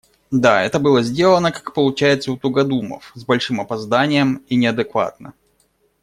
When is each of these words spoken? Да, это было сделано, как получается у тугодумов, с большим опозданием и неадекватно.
Да, 0.31 0.63
это 0.63 0.79
было 0.79 1.03
сделано, 1.03 1.51
как 1.51 1.75
получается 1.75 2.31
у 2.31 2.37
тугодумов, 2.37 3.11
с 3.13 3.23
большим 3.23 3.61
опозданием 3.61 4.37
и 4.49 4.55
неадекватно. 4.55 5.35